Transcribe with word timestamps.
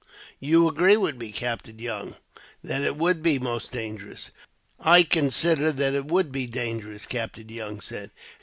"You 0.39 0.67
agree 0.67 0.97
with 0.97 1.17
me, 1.17 1.31
Captain 1.31 1.77
Young, 1.77 2.15
that 2.63 2.81
it 2.81 2.97
would 2.97 3.21
be 3.21 3.37
most 3.37 3.71
dangerous?" 3.71 4.31
"I 4.79 5.03
consider 5.03 5.71
that 5.73 5.93
it 5.93 6.05
would 6.05 6.31
be 6.31 6.47
dangerous," 6.47 7.05
Captain 7.05 7.47
Young 7.47 7.81
said. 7.81 8.09